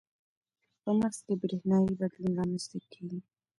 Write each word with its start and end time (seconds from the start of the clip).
په 0.83 0.91
مغز 0.99 1.17
کې 1.25 1.33
برېښنايي 1.41 1.93
بدلون 1.99 2.33
رامنځته 2.39 2.77
کېږي. 2.93 3.19